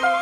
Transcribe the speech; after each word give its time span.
بصمة 0.00 0.12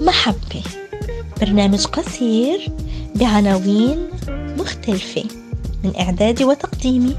محبة. 0.00 0.62
برنامج 1.40 1.86
قصير 1.86 2.68
بعناوين 3.14 4.08
مختلفة 4.58 5.24
من 5.84 5.92
إعدادي 6.00 6.44
وتقديمي. 6.44 7.16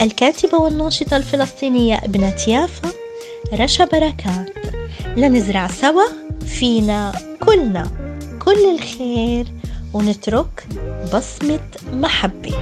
الكاتبة 0.00 0.58
والناشطة 0.58 1.16
الفلسطينية 1.16 1.94
ابنة 1.94 2.36
يافا 2.48 2.90
رشا 3.52 3.84
بركات. 3.84 4.48
لنزرع 5.16 5.68
سوا 5.68 6.04
فينا 6.46 7.12
كلنا. 7.46 7.90
كل 8.44 8.74
الخير. 8.74 9.57
ونترك 9.94 10.68
بصمة 11.14 11.70
محبة. 11.92 12.56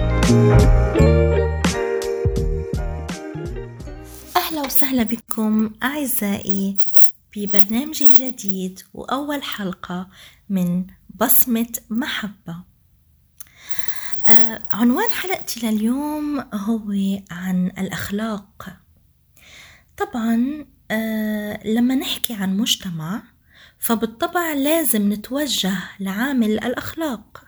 أهلا 4.36 4.60
وسهلا 4.66 5.02
بكم 5.02 5.70
أعزائي 5.82 6.78
في 7.32 7.46
برنامجي 7.46 8.04
الجديد 8.04 8.80
وأول 8.94 9.42
حلقة 9.42 10.08
من 10.48 10.86
بصمة 11.20 11.72
محبة. 11.90 12.56
آه 14.28 14.62
عنوان 14.70 15.10
حلقتي 15.10 15.66
لليوم 15.66 16.44
هو 16.54 16.92
عن 17.30 17.66
الأخلاق. 17.66 18.76
طبعا 19.96 20.66
آه 20.90 21.66
لما 21.66 21.94
نحكي 21.94 22.34
عن 22.34 22.56
مجتمع 22.56 23.22
فبالطبع 23.86 24.52
لازم 24.52 25.12
نتوجه 25.12 25.78
لعامل 26.00 26.50
الأخلاق. 26.50 27.44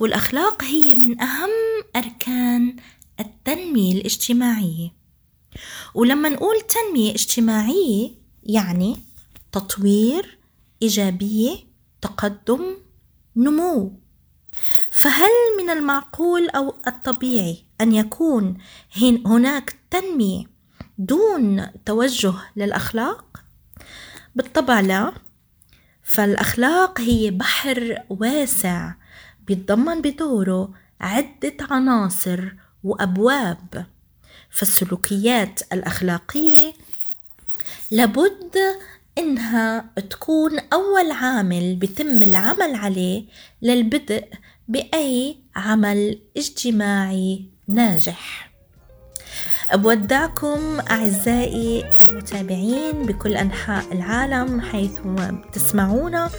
والأخلاق 0.00 0.62
هي 0.62 0.94
من 0.94 1.20
أهم 1.20 1.50
أركان 1.96 2.76
التنمية 3.20 3.92
الاجتماعية. 3.92 4.92
ولما 5.94 6.28
نقول 6.28 6.60
تنمية 6.60 7.10
اجتماعية 7.10 8.10
يعني 8.42 8.96
تطوير 9.52 10.38
إيجابية 10.82 11.56
تقدم 12.00 12.76
نمو. 13.36 13.92
فهل 14.90 15.30
من 15.58 15.70
المعقول 15.70 16.48
أو 16.48 16.74
الطبيعي 16.86 17.64
أن 17.80 17.94
يكون 17.94 18.58
هناك 19.26 19.76
تنمية 19.90 20.44
دون 20.98 21.66
توجه 21.86 22.34
للأخلاق؟ 22.56 23.42
بالطبع 24.36 24.80
لا. 24.80 25.27
فالأخلاق 26.08 27.00
هي 27.00 27.30
بحر 27.30 28.02
واسع 28.10 28.92
بيتضمن 29.46 30.02
بدوره 30.02 30.74
عدة 31.00 31.56
عناصر 31.70 32.52
وأبواب. 32.84 33.86
فالسلوكيات 34.50 35.60
الأخلاقية 35.72 36.72
لابد 37.90 38.56
إنها 39.18 39.90
تكون 40.10 40.58
أول 40.58 41.10
عامل 41.10 41.76
بتم 41.76 42.22
العمل 42.22 42.74
عليه 42.74 43.24
للبدء 43.62 44.24
بأي 44.68 45.36
عمل 45.56 46.18
اجتماعي 46.36 47.44
ناجح. 47.68 48.47
بودعكم 49.74 50.80
أعزائي 50.90 51.84
المتابعين 52.00 53.06
بكل 53.06 53.36
أنحاء 53.36 53.84
العالم 53.92 54.60
حيث 54.60 54.98
تسمعونا 55.52 56.30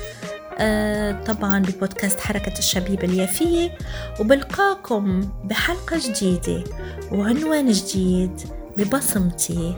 آه، 0.61 1.23
طبعا 1.23 1.59
ببودكاست 1.59 2.19
حركة 2.19 2.57
الشبيبة 2.59 3.03
اليافية 3.03 3.77
وبلقاكم 4.19 5.29
بحلقة 5.43 5.97
جديدة 5.97 6.63
وعنوان 7.11 7.71
جديد 7.71 8.41
ببصمتي 8.77 9.75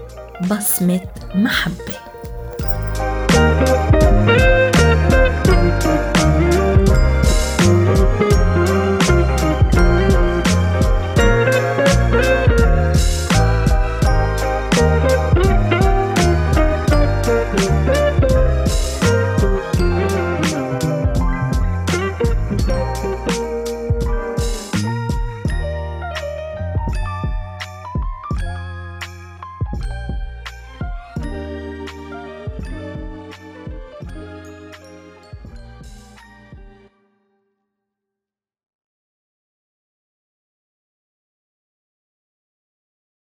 بصمة 0.51 1.01
محبة. 1.35 2.10